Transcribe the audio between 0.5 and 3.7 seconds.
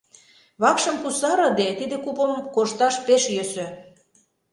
Вакшым кусарыде, тиде купым кошташ пеш йӧсӧ...